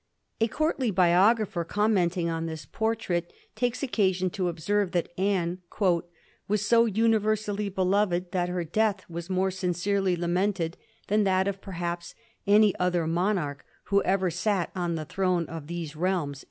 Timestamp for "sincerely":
9.51-10.15